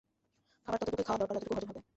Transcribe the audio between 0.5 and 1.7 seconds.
খাবার ততটুকুই খাওয়া দরকার যতটুকু হজম